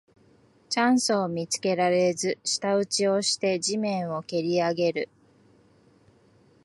[0.69, 5.09] チャンスを見つけられず舌打ちをして地面をけりあげる